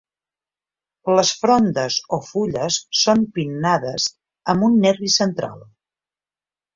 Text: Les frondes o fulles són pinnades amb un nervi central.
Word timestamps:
Les 1.17 1.33
frondes 1.41 1.97
o 2.17 2.17
fulles 2.29 2.77
són 3.01 3.21
pinnades 3.35 4.07
amb 4.55 4.67
un 4.69 4.79
nervi 4.87 5.11
central. 5.17 5.61